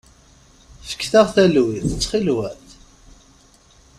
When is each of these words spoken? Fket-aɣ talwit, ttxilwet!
Fket-aɣ 0.89 1.27
talwit, 1.35 1.87
ttxilwet! 1.93 2.67